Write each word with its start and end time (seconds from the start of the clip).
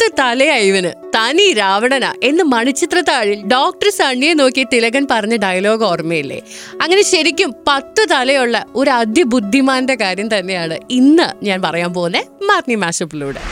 പത്ത് 0.00 0.18
തലയാ 0.18 0.54
ഇവന്. 0.56 0.90
തനി 1.14 1.52
രാവണന 1.52 2.14
എന്ന് 2.22 2.44
മണിച്ചിത്രത്താഴിൽ 2.44 3.40
ഡോക്ടർ 3.46 3.88
സണ്ണിയെ 3.90 4.34
നോക്കി 4.34 4.66
തിലകൻ 4.72 5.06
പറഞ്ഞ 5.10 5.36
ഡയലോഗ് 5.36 5.84
ഓർമ്മയില്ലേ? 5.84 6.38
അങ്ങനെ 6.82 7.02
ശരിക്കും 7.02 7.54
പത്ത് 7.68 8.02
തലയുള്ള 8.10 8.66
ഒരു 8.74 8.90
അതിബുദ്ധിമാന്റെ 8.90 9.94
കാര്യം 9.94 10.38
തന്നെയാണ് 10.38 10.78
ഇന്ന് 10.90 11.44
ഞാൻ 11.44 11.62
പറയാൻ 11.62 11.94
പോകുന്ന 11.94 12.22
മാർണി 12.42 12.74
മാഷപ്പിലൂടെ. 12.74 13.42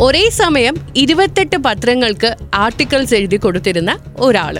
ഒരേ 0.00 0.28
സമയം 0.30 0.74
ഇരുപത്തെട്ട് 0.96 1.56
പത്രങ്ങൾക്ക് 1.56 2.36
ആർട്ടിക്കിൾസ് 2.54 3.14
എഴുതി 3.14 3.36
കൊടുത്തിരുന്ന 3.36 3.98
ഒരാൾ. 4.18 4.58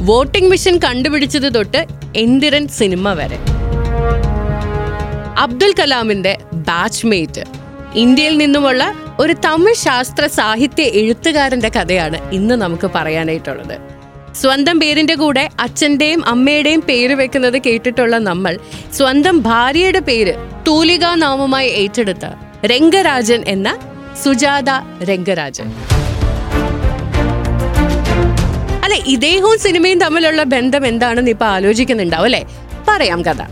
വോട്ടിംഗ് 0.00 0.50
മെഷീൻ 0.50 0.78
കണ്ടുപിടിച്ചത് 0.78 1.54
തൊട്ട് 1.54 1.86
എന്തിരൻ 2.16 2.68
സിനിമ 2.68 3.12
വരെ. 3.12 3.40
അബ്ദുൽ 5.38 5.74
കലാമിന്റെ 5.80 6.38
ബാച്ച്മേറ്റ് 6.52 7.44
ഇന്ത്യയിൽ 7.94 8.38
നിന്നുമുള്ള 8.38 9.09
ഒരു 9.20 9.32
തമിഴ് 9.32 9.74
ശാസ്ത്ര 9.74 10.26
സാഹിത്യ 10.26 10.82
എഴുത്തുകാരന്റെ 10.82 11.68
കഥയാണ് 11.68 12.30
ഇന്ന് 12.32 12.54
നമുക്ക് 12.54 12.90
പറയാനായിട്ടുള്ളത്. 12.94 13.76
സ്വന്തം 14.34 14.80
പേരിന്റെ 14.80 15.14
കൂടെ 15.14 15.50
അച്ഛന്റെയും 15.60 16.28
അമ്മയുടെയും 16.28 16.80
പേര് 16.80 17.14
വെക്കുന്നത് 17.14 17.58
കേട്ടിട്ടുള്ള 17.58 18.18
നമ്മൾ 18.18 18.58
സ്വന്തം 18.92 19.42
ഭാര്യയുടെ 19.42 19.98
പേര് 19.98 20.34
തൂലികാ 20.66 21.14
നാമമായി 21.14 21.68
ഏറ്റെടുത്ത 21.68 22.26
രംഗരാജൻ 22.64 23.44
എന്ന 23.46 23.78
സുജാത 24.24 24.70
രംഗരാജൻ. 25.02 25.68
അല്ലെ 28.84 29.02
ഇദ്ദേഹവും 29.06 29.58
സിനിമയും 29.58 29.98
തമ്മിലുള്ള 29.98 30.42
ബന്ധം 30.42 30.86
എന്താണെന്ന് 30.86 31.30
ഇപ്പൊ 31.30 31.46
ആലോചിക്കുന്നുണ്ടാവും 31.46 32.24
അല്ലെ? 32.24 32.44
പറയാം 32.88 33.24
കഥ. 33.24 33.42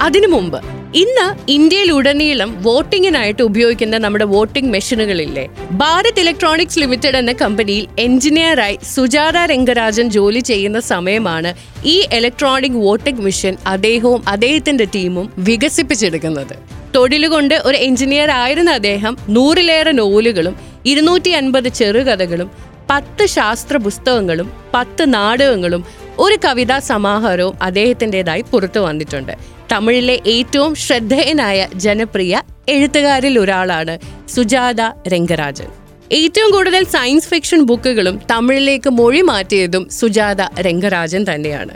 അതിനു 0.00 0.26
മുമ്പ് 0.26 0.60
ഇന്ന് 1.00 1.24
ഇന്ത്യയിലുടനീളം 1.52 2.50
വോട്ടിങ്ങിനായിട്ട് 2.62 3.42
ഉപയോഗിക്കുന്ന 3.42 3.96
നമ്മുടെ 4.04 4.24
വോട്ടിംഗ് 4.24 4.70
മെഷീനുകളില്ലേ? 4.74 5.44
ഭാരത് 5.80 6.20
ഇലക്ട്രോണിക്സ് 6.20 6.78
ലിമിറ്റഡ് 6.78 7.18
എന്ന 7.20 7.32
കമ്പനിയിൽ 7.32 7.84
എഞ്ചിനീയറായി 7.98 8.76
സുജാത 8.94 9.38
രംഗരാജൻ 9.52 10.06
ജോലി 10.16 10.40
ചെയ്യുന്ന 10.40 10.80
സമയമാണ് 10.92 11.50
ഈ 11.84 11.96
ഇലക്ട്രോണിക് 12.18 12.78
വോട്ടിംഗ് 12.84 13.24
മെഷീൻ 13.26 13.56
അദ്ദേഹവും 13.66 14.22
അദ്ദേഹത്തിന്റെ 14.28 14.86
ടീമും 14.94 15.26
വികസിപ്പിച്ചെടുക്കുന്നത്. 15.48 16.54
തൊഴിലുകൊണ്ട് 16.94 17.54
ഒരു 17.64 17.76
എഞ്ചിനീയർ 17.88 18.30
ആയിരുന്ന 18.30 18.70
അദ്ദേഹം 18.70 19.16
നൂറിലേറെ 19.28 19.92
നോവലുകളും 19.92 20.56
ഇരുന്നൂറ്റി 20.84 21.30
അൻപത് 21.30 21.68
ചെറുകഥകളും 21.80 22.50
പത്ത് 22.90 23.26
ശാസ്ത്ര 23.26 23.76
പുസ്തകങ്ങളും 23.76 24.48
പത്ത് 24.74 25.14
നാടകങ്ങളും 25.14 25.84
ഒരു 26.18 26.36
കവിതാ 26.44 26.78
സമാഹാരവും 26.78 27.56
അദ്ദേഹത്തിന്റെതായി 27.62 28.42
പുറത്തു 28.52 28.80
വന്നിട്ടുണ്ട്. 28.80 29.55
തമിഴിലെ 29.72 30.22
ഏറ്റവും 30.26 30.74
ശ്രദ്ധേയനായ 30.74 31.68
ജനപ്രിയ 31.74 32.42
എഴുത്തുകാരിൽ 32.68 33.38
ഒരാളാണ് 33.38 33.98
സുജാത 34.28 34.80
രംഗരാജൻ. 35.08 35.68
ഏറ്റവും 36.12 36.50
കൂടുതൽ 36.50 36.84
സയൻസ് 36.84 37.28
ഫിക്ഷൻ 37.28 37.62
ബുക്കുകളും 37.62 38.20
തമിഴിലേക്ക് 38.30 38.90
മൊഴി 38.90 39.20
മാറ്റിയതും 39.20 39.88
സുജാത 39.88 40.42
രംഗരാജൻ 40.60 41.24
തന്നെയാണ്. 41.34 41.74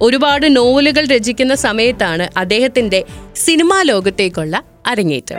ഒരുപാട് 0.00 0.56
നോവലുകൾ 0.56 1.04
രചിക്കുന്ന 1.06 1.54
സമയത്താണ് 1.54 2.28
അദ്ദേഹത്തിന്റെ 2.36 3.04
സിനിമാ 3.36 3.82
ലോകത്തേക്കുള്ള 3.82 4.62
അരങ്ങേറ്റം. 4.86 5.38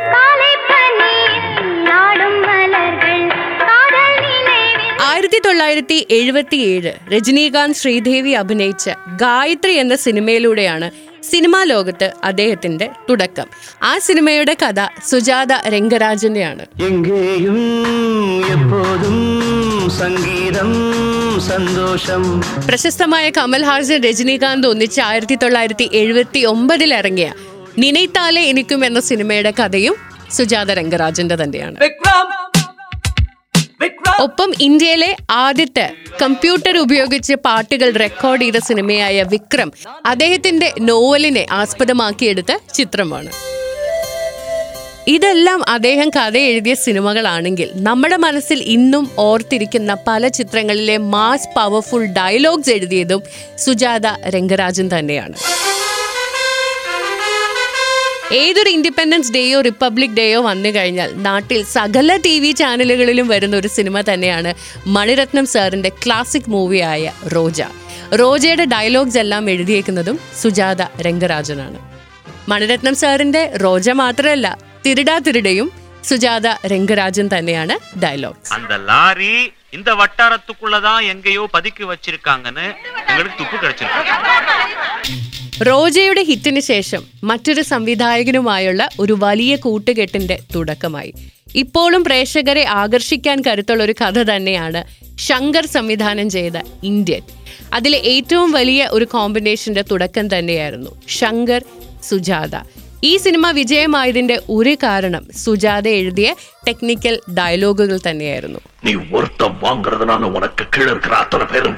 ആയിരത്തി 5.02 5.40
തൊള്ളായിരത്തി 5.46 6.08
എഴുപത്തിയേഴ് 6.12 6.92
രജനീകാന്ത് 7.14 7.76
ശ്രീദേവി 7.76 8.32
അഭിനയിച്ച 8.32 8.90
ഗായത്രി 9.16 9.74
എന്ന 9.74 9.96
സിനിമയിലൂടെയാണ് 9.96 11.09
സിനിമാ 11.24 11.64
ലോകത്ത് 11.64 12.14
അദ്ദേഹത്തിന്റെ 12.24 12.90
തുടക്കം. 13.10 13.46
ആ 13.84 13.98
സിനിമയുടെ 13.98 14.58
കഥ 14.66 14.88
സുജാത 15.08 15.54
രംഗരാജന്റെയാണ് 15.68 16.66
സംഗീതം 19.90 20.74
സന്തോഷം. 21.42 22.42
പ്രശസ്തമായ 22.68 23.30
കമൽഹാസൻ 23.30 24.04
രജനീകാന്ത് 24.04 24.68
ഒന്നിച്ച് 24.68 25.02
ആയിരത്തി 25.02 25.36
തൊള്ളായിരത്തി 25.36 25.90
എഴുപത്തി 25.94 26.40
ഒമ്പതിൽ 26.40 26.94
ഇറങ്ങിയ 26.94 27.34
നിനൈത്താലെ 27.78 28.42
എനിക്കും 28.42 28.86
എന്ന 28.86 29.00
സിനിമയുടെ 29.00 29.52
കഥയും 29.52 29.96
സുജാത 30.32 30.72
രംഗരാജന്റെ 30.72 31.36
തന്നെയാണ്. 31.36 31.76
ഒപ്പം 34.20 34.54
ഇന്ത്യയിലെ 34.62 35.16
ആദ്യത്തെ 35.32 35.94
കമ്പ്യൂട്ടർ 36.22 36.78
ഉപയോഗിച്ച് 36.78 37.34
പാട്ടുകൾ 37.34 37.96
റെക്കോർഡ് 37.96 38.42
ചെയ്ത 38.42 38.56
സിനിമയായ 38.58 39.24
വിക്രം 39.24 39.72
അദ്ദേഹത്തിന്റെ 40.06 40.74
നോവലിനെ 40.82 41.46
ആസ്പദമാക്കിയെടുത്ത 41.52 42.58
ചിത്രമാണ്. 42.74 43.32
ഇതെല്ലാം 45.08 45.70
അദ്ദേഹം 45.70 46.10
കഥ 46.10 46.38
എഴുതിയ 46.38 46.74
സിനിമകളാണെങ്കിൽ 46.74 47.70
നമ്മുടെ 47.76 48.16
മനസ്സിൽ 48.16 48.60
ഇന്നും 48.64 49.12
ഓർത്തിരിക്കുന്ന 49.18 49.98
പല 50.08 50.28
ചിത്രങ്ങളിലെ 50.28 50.98
മാസ് 50.98 51.56
പവർഫുൾ 51.56 52.06
ഡയലോഗ്സ് 52.06 52.70
എഴുതിയതും 52.70 53.24
സുജാത 53.58 54.08
രംഗരാജൻ 54.28 54.90
തന്നെയാണ്. 55.00 55.34
ഏതൊരു 58.37 58.71
ഇൻഡിപെൻഡൻസ് 58.71 59.33
ഡേയോ 59.35 59.59
റിപ്പബ്ലിക് 59.61 60.17
ഡേയോ 60.17 60.39
വന്നു 60.43 60.71
കഴിഞ്ഞാൽ 60.77 61.11
നാട്ടിൽ 61.25 61.61
സകല 61.75 62.17
ടി 62.25 62.35
വി 62.41 62.51
ചാനലുകളിലും 62.53 63.27
വരുന്ന 63.29 63.55
ഒരു 63.57 63.69
സിനിമ 63.69 64.01
തന്നെയാണ് 64.09 64.51
മണിരത്നം 64.97 65.47
സാറിന്റെ 65.47 65.91
ക്ലാസിക് 66.05 66.51
മൂവിയായ 66.51 67.05
റോജ 67.35 67.61
റോജയുടെ 68.21 68.67
ഡയലോഗ്സ് 68.73 69.19
എല്ലാം 69.19 69.45
എഴുതിയേക്കുന്നതും 69.51 70.17
സുജാത 70.43 70.83
രംഗരാജനാണ് 71.07 71.79
മണിരത്നം 72.49 72.95
സാറിന്റെ 72.95 73.43
റോജ 73.63 73.89
മാത്രമല്ല 74.01 74.47
തിരുടാ 74.87 75.17
തിരുടയും 75.27 75.69
സുജാത 76.05 76.47
രംഗരാജൻ 76.73 77.29
തന്നെയാണ് 77.29 77.75
ഡയലോഗ് 78.03 78.41
அந்த 78.57 78.75
லாரி 78.89 79.35
இந்த 79.73 79.91
வட்டாரத்துக்குள்ளதான் 79.95 81.01
எங்கேயோ 81.13 81.45
பதுக்கி 81.55 81.85
வச்சிருக்காங்கன்னு 81.85 82.67
எங்களுக்கு 83.09 83.39
துப்பு 83.41 83.57
கிடைச்சிருக்கு 83.57 85.38
റോജയുടെ 85.68 86.24
ഹിറ്റിന് 86.24 86.60
ശേഷം 86.60 87.04
മറ്റൊരു 87.24 87.62
സംവിധായകനുമായുള്ള 87.62 88.90
ഒരു 89.00 89.14
വലിയ 89.20 89.56
കൂട്ടുകെട്ടിന്റെ 89.56 90.40
തുടക്കമായി. 90.56 91.14
ഇപ്പോഴും 91.56 92.04
പ്രേക്ഷകരെ 92.04 92.64
ആകർഷിക്കാൻ 92.64 93.42
കരുത്തുള്ള 93.48 93.84
ഒരു 93.84 93.96
കഥ 94.02 94.20
തന്നെയാണ് 94.20 94.84
ശങ്കർ 95.18 95.66
സംവിധാനം 95.66 96.30
ചെയ്ത 96.30 96.54
ഇന്ത്യൻ. 96.84 97.22
അതിലെ 97.74 98.00
ഏറ്റവും 98.00 98.52
വലിയ 98.52 98.88
ഒരു 98.92 99.06
കോമ്പിനേഷന്റെ 99.06 99.82
തുടക്കം 99.82 100.38
തന്നെയായിരുന്നു 100.38 100.92
ശങ്കർ 101.08 101.66
സുജാത. 102.04 102.56
ഈ 103.04 103.18
സിനിമ 103.18 103.52
വിജയമായതിന്റെ 103.52 104.42
ഒരു 104.50 104.76
കാരണം 104.76 105.26
സുജാത 105.38 105.88
എഴുതിയ 105.88 106.36
ടെക്നിക്കൽ 106.68 107.20
ഡയലോഗുകൾ 107.38 108.00
തന്നെയായിരുന്നു. 108.10 108.60
നീ 108.86 108.94
വാങ്ങുന്നതാണ് 108.94 110.50
കീഴിൽ 110.78 111.46
പേരും 111.54 111.76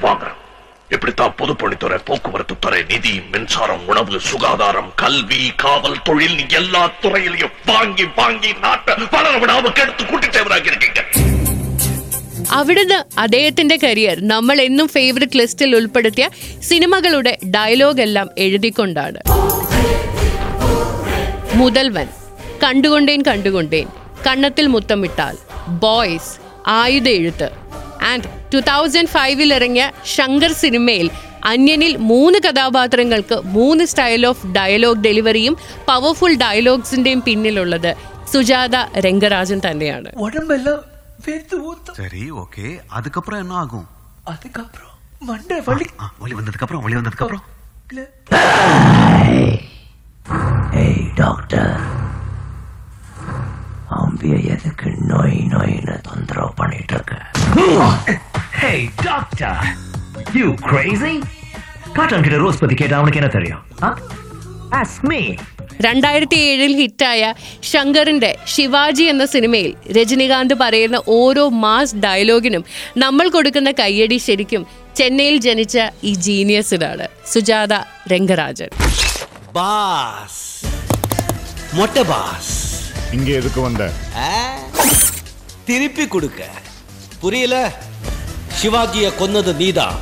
இப்படித்தான் 0.91 1.33
பொதுப்பணித்துறை 1.37 1.97
போக்குவரத்து 2.07 2.55
துறை 2.59 2.81
நிதி 2.89 3.13
மின்சாரம் 3.31 3.83
உணவு 3.87 4.19
சுகாதாரம் 4.27 4.91
கல்வி 5.01 5.41
காவல் 5.63 6.03
தொழில் 6.03 6.35
நீ 6.35 6.45
எல்லா 6.55 6.83
துறையிலையும் 7.01 7.55
வாங்கி 7.67 8.05
வாங்கி 8.19 8.51
நாட்டை 8.63 8.93
வளர 9.15 9.33
விடாம 9.37 9.71
கெடுத்து 9.71 10.05
கூட்டிட்டவராக 10.05 10.71
இருக்கீங்க 10.71 11.01
അവിടുന്ന് 12.53 12.97
അദ്ദേഹത്തിന്റെ 13.17 13.75
കരിയർ 13.77 14.17
നമ്മൾ 14.25 14.57
എന്നും 14.61 14.87
ഫേവററ്റ് 14.87 15.37
ലിസ്റ്റിൽ 15.37 15.71
ഉൾപ്പെടുത്തിയ 15.75 16.25
സിനിമകളുടെ 16.61 17.33
ഡയലോഗ് 17.55 18.01
എല്ലാം 18.01 18.27
എഴുതിക്കൊണ്ടാണ് 18.37 19.19
മുതൽവൻ 21.55 22.07
കണ്ടുകൊണ്ടേൻ 22.63 23.21
കണ്ടുകൊണ്ടേൻ 23.21 23.87
കണ്ണത്തിൽ 24.27 24.67
മുത്തമിട്ടാൽ 24.67 25.35
ബോയ്സ് 25.81 26.33
ആയുധ 26.73 27.07
എഴുത്ത് 27.17 27.49
ആൻഡ് 28.09 28.23
ടു 28.53 28.59
തൗസൻഡ് 28.67 29.11
ഫൈവിൽ 29.13 29.49
ഇറങ്ങിയ 29.53 29.85
ശങ്കർ 30.13 30.53
സിനിമയിൽ 30.61 31.07
അന്യനിൽ 31.45 31.93
മൂന്ന് 32.07 32.37
കഥാപാത്രങ്ങൾക്ക് 32.45 33.35
മൂന്ന് 33.53 33.83
സ്റ്റൈൽ 33.89 34.23
ഓഫ് 34.27 34.47
ഡയലോഗ് 34.55 35.03
ഡെലിവറിയും 35.03 35.55
പവർഫുൾ 35.87 36.33
ഡയലോഗ്സിന്റെയും 36.41 37.21
പിന്നിലുള്ളത് 37.27 37.91
സുജാത 38.31 38.75
രംഗരാജൻ 39.05 39.59
തന്നെയാണ് 39.65 40.09
உடம்பெல்லாம் 40.23 40.81
வேர்த்து 41.25 41.55
ஊத்தும் 41.65 41.97
சரி 41.99 42.23
ஓகே 42.41 42.65
அதுக்கப்புறம் 42.93 43.41
என்ன 43.43 43.55
ஆகும் 43.61 43.87
அதுக்கப்புறம் 44.27 44.93
மண்டை 45.21 45.57
வலி 45.67 45.85
ஆ, 45.97 46.07
ஒளி 46.21 46.33
வந்ததுக்கு 46.35 46.65
அப்புறம் 46.65 46.83
ஒளி 46.85 46.97
வந்ததுக்கு 46.97 47.25
அப்புறம் 47.25 47.45
ஏய் 50.79 51.03
டாக்டர் 51.17 51.73
அம்பிய 53.97 54.35
எதுக்கு 54.53 54.89
நோய் 55.09 55.37
நோயின்னு 55.51 55.95
தொந்தரவு 56.07 56.51
பண்ணிட்டு 56.57 56.95
இருக்க 56.95 57.15
hey, 58.62 58.78
ഡോക്ടർ 59.06 59.54
യു 60.36 60.46
crazy? 60.70 61.14
കാട്ടാൻകിടെ 61.96 62.36
റോസ് 62.36 62.58
പതി 62.58 62.74
കേട്ട 62.74 62.92
അവനക്ക് 62.92 63.18
എന്നറിയോ 63.18 63.58
രണ്ടായിരത്തി 65.80 66.36
ഏഴിൽ 66.36 66.76
ഹിറ്റായ 66.76 67.22
ശങ്കറിന്റെ 67.62 68.38
ശിവാജി 68.46 69.02
എന്ന 69.02 69.26
സിനിമയിൽ 69.26 69.74
രജനികാന്ത് 69.92 70.54
പറയുന്ന 70.54 71.02
ഓരോ 71.08 71.48
മാസ് 71.48 71.96
ഡയലോഗിനും 71.96 72.64
നമ്മൾ 72.96 73.28
കൊടുക്കുന്ന 73.28 73.70
കയ്യടി 73.70 74.16
ശരിക്കും 74.16 74.64
ചെന്നൈയിൽ 74.96 75.36
ജനിച്ച 75.40 75.78
ഈ 76.04 76.14
ജീനിയസിനാണ് 76.14 77.08
സുജാത 77.32 77.72
രംഗരാജൻ. 78.08 78.70
ബാസ്. 79.54 80.42
ബാസ്. 82.08 82.58
തിരുപ്പി 85.68 86.04
കൊടുക്ക. 86.04 86.40
புரியல 87.21 87.55
சிவாஜிய 88.57 89.07
கொன்னது 89.17 89.53
நீதான் 89.55 89.97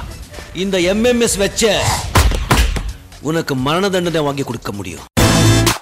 இந்த 0.58 0.78
எம்எம்எஸ் 0.90 1.38
வச்ச 1.38 1.64
உனக்கு 3.24 3.54
மரண 3.62 3.86
தண்டனை 3.90 4.22
வாங்கி 4.22 4.44
கொடுக்க 4.44 4.72
முடியும் 4.72 5.04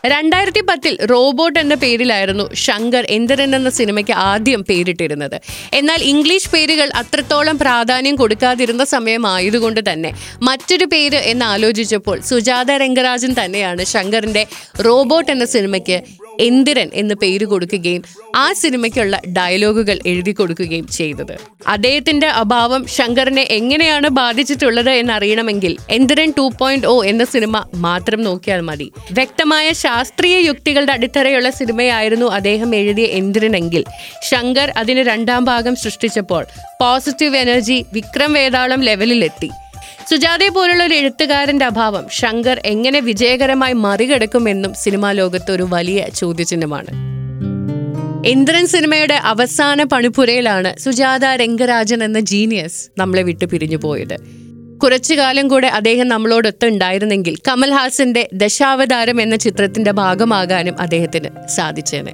രണ്ടായിരത്തി 0.06 0.62
പത്തിൽ 0.62 0.94
റോബോട്ട് 1.12 1.58
എന്ന 1.60 1.76
പേരിലായിരുന്നു 1.76 2.46
ശങ്കർ 2.64 3.04
എന്തരൻ 3.10 3.52
എന്ന 3.56 3.70
സിനിമയ്ക്ക് 3.70 4.16
ആദ്യം 4.24 4.62
പേരിട്ടിരുന്നത് 4.62 5.36
എന്നാൽ 5.74 6.00
ഇംഗ്ലീഷ് 6.04 6.50
പേരുകൾ 6.50 6.88
അത്രത്തോളം 6.96 7.58
പ്രാധാന്യം 7.58 8.16
കൊടുക്കാതിരുന്ന 8.16 8.86
സമയമായതുകൊണ്ട് 8.86 9.82
തന്നെ 9.90 10.12
മറ്റൊരു 10.42 10.88
പേര് 10.94 11.22
എന്ന് 11.26 11.46
ആലോചിച്ചപ്പോൾ 11.46 12.18
സുജാത 12.30 12.72
രംഗരാജൻ 12.78 13.34
തന്നെയാണ് 13.40 13.86
ശങ്കറിന്റെ 13.94 14.44
റോബോട്ട് 14.82 15.32
എന്ന 15.32 15.48
സിനിമയ്ക്ക് 15.52 16.00
എന്തിരൻ 16.39 16.91
എന്ന് 16.95 17.15
പേര് 17.15 17.45
കൊടുക്കുകയും 17.45 18.03
ആ 18.37 18.53
സിനിമയ്ക്കുള്ള 18.53 19.21
ഡയലോഗുകൾ 19.29 19.99
എഴുതി 20.07 20.33
കൊടുക്കുകയും 20.33 20.89
ചെയ്തത്. 20.89 21.39
അദ്ദേഹത്തിന്റെ 21.67 22.27
അഭാവം 22.27 22.87
ശങ്കറിനെ 22.87 23.43
എങ്ങനെയാണ് 23.43 24.09
ബാധിച്ചിട്ടുള്ളത് 24.09 24.91
എന്നറിയണമെങ്കിൽ 24.91 25.77
എന്തിരൻ 25.91 26.35
ടു 26.39 26.51
പോയിന്റ് 26.61 26.87
ഓ 26.87 27.05
എന്ന 27.05 27.25
സിനിമ 27.25 27.65
മാത്രം 27.75 28.23
നോക്കിയാൽ 28.23 28.61
മതി. 28.61 28.93
വ്യക്തമായ 29.13 29.73
ശാസ്ത്രീയ 29.73 30.39
യുക്തികളുടെ 30.39 30.93
അടിത്തറയുള്ള 30.93 31.51
സിനിമയായിരുന്നു 31.51 32.27
അദ്ദേഹം 32.27 32.75
എഴുതിയ 32.75 33.07
എന്തിരനെങ്കിൽ 33.07 33.85
ശങ്കർ 34.31 34.71
അതിന് 34.77 35.01
രണ്ടാം 35.01 35.45
ഭാഗം 35.45 35.77
സൃഷ്ടിച്ചപ്പോൾ 35.77 36.47
പോസിറ്റീവ് 36.81 37.37
എനർജി 37.37 37.85
വിക്രം 37.93 38.33
വേതാളം 38.33 38.81
ലെവലിലെത്തി 38.81 39.51
സുജാതയെ 40.11 40.49
പോലുള്ള 40.49 40.85
ഒരു 40.85 40.95
എഴുത്തുകാരന്റെ 40.95 41.65
അഭാവം 41.65 42.07
ശങ്കർ 42.13 42.63
എങ്ങനെ 42.65 43.01
വിജയകരമായി 43.01 43.73
മറികടക്കുമെന്നും 43.73 44.75
സിനിമാ 44.75 45.13
ലോകത്ത് 45.13 45.53
ഒരു 45.53 45.67
വലിയ 45.69 46.07
ചോദ്യചിഹ്നമാണ്. 46.15 46.87
ഇന്ദ്രൻ 48.27 48.67
സിനിമയുടെ 48.67 49.15
അവസാന 49.15 49.83
പണിപ്പുരയിലാണ് 49.83 50.79
സുജാത 50.79 51.25
രംഗരാജൻ 51.25 52.05
എന്ന 52.05 52.21
ജീനിയസ് 52.21 53.01
നമ്മളെ 53.01 53.23
വിട്ടു 53.23 53.45
പിരിഞ്ഞു 53.45 53.77
പോയത്. 53.77 54.17
കുറച്ചു 54.83 55.15
കാലം 55.15 55.49
കൂടെ 55.49 55.67
അദ്ദേഹം 55.67 56.09
നമ്മളോടൊത്ത് 56.09 56.67
ഉണ്ടായിരുന്നെങ്കിൽ 56.67 57.37
കമൽഹാസന്റെ 57.49 58.29
ദശാവതാരം 58.33 59.21
എന്ന 59.21 59.37
ചിത്രത്തിന്റെ 59.37 59.91
ഭാഗമാകാനും 59.91 60.81
അദ്ദേഹത്തിന് 60.81 61.49
സാധിച്ചേനെ. 61.49 62.13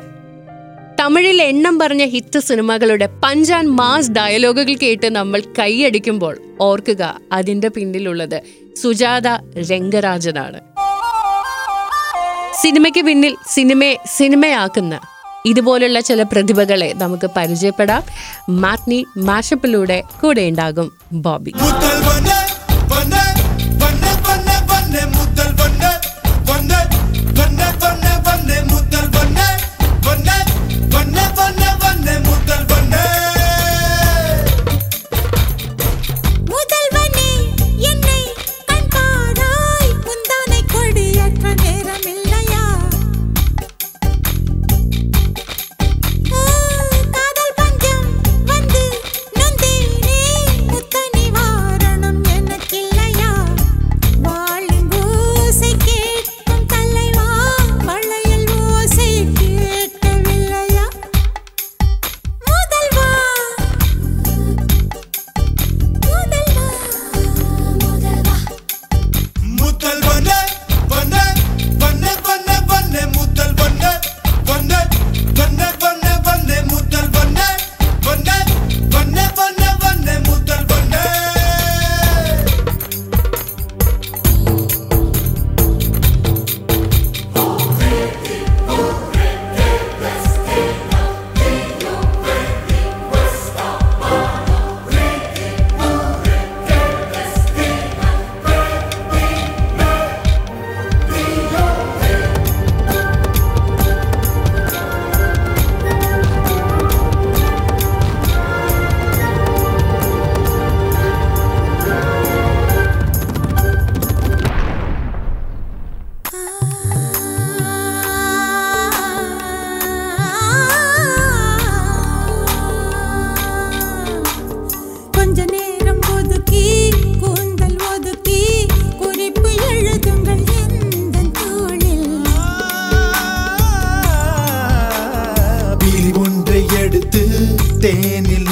തമിഴിൽ 1.00 1.42
എണ്ണം 1.42 1.78
പറഞ്ഞ 1.78 2.04
ഹിറ്റ് 2.04 2.38
സിനിമകളുടെ 2.38 3.08
പഞ്ചാൻ 3.24 3.66
മാസ് 3.66 4.10
ഡയലോഗുകൾ 4.10 4.74
കേട്ട് 4.74 5.16
നമ്മൾ 5.16 5.42
കൈയടിക്കുമ്പോൾ 5.58 6.38
ഓർക്കുക 6.60 7.20
അതിന്റെ 7.32 7.68
പിന്നിലുള്ളത് 7.68 8.42
സുജാത 8.76 9.28
രംഗരാജനാണ്. 9.70 10.60
സിനിമയ്ക്ക് 12.62 13.04
പിന്നിൽ 13.04 13.36
സിനിമയെ 13.48 13.94
സിനിമയാക്കുന്ന 14.16 15.00
ഇതുപോലുള്ള 15.46 16.00
ചില 16.00 16.22
പ്രതിഭകളെ 16.22 16.92
നമുക്ക് 16.96 17.30
പരിചയപ്പെടാം. 17.36 18.02
മാറ്റ്നി 18.48 19.06
മാഷപ്പിലൂടെ 19.18 20.02
കൂടെ 20.20 20.42
ഉണ്ടാകും 20.42 20.92
ബോബി. 21.12 21.52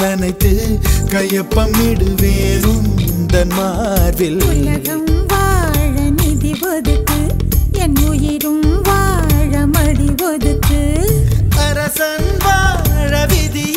நனைத்து 0.03 0.51
கையப்பம் 1.09 1.75
இடுவேன் 1.83 2.65
உந்தன் 2.71 3.53
மார்பில். 3.55 4.41
உலகம் 4.41 5.27
வாழ 5.27 5.93
நிதி 6.09 6.51
ஒதுக்கு 6.61 7.19
என் 7.71 7.95
உயிரும் 8.09 8.81
வாழ 8.81 9.65
மடி 9.65 10.09
ஒதுக்கு. 10.23 10.81
அரசன் 11.57 12.29
வாழ 12.39 13.25
விதி 13.25 13.67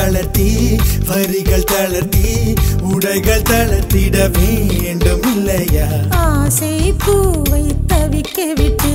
தளர்த்தி 0.00 0.46
வரிகள் 1.06 1.64
தளர்த்தி 1.64 2.28
உடைகள் 2.90 3.42
தளர்த்திட 3.42 4.16
வேண்டும் 4.28 5.24
இல்லையா? 5.32 5.88
ஆசை 6.22 6.94
பூவை 6.98 7.62
தவிக்க 7.86 8.38
விட்டு 8.58 8.94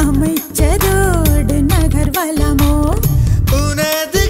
அமைச்சரோடு 0.00 1.56
நகர்வலமோ? 1.66 2.72
உனது 3.58 4.23